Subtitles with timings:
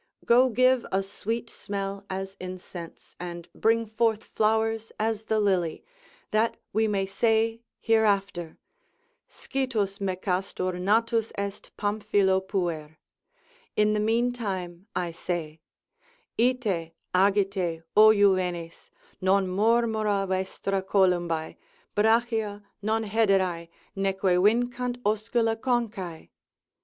[0.25, 5.83] Go give a sweet smell as incense, and bring forth flowers as the lily:
[6.31, 8.57] that we may say hereafter,
[9.27, 12.97] Scitus Mecastor natus est Pamphilo puer.
[13.75, 15.59] In the meantime I say,
[16.39, 18.89] Ite, agite, O juvenes,
[19.21, 21.57] non murmura vestra columbae,
[21.95, 26.29] Brachia, non hederae, neque vincant oscula conchae.